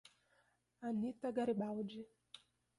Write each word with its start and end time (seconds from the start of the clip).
Anita 0.87 1.29
Garibaldi 1.29 2.01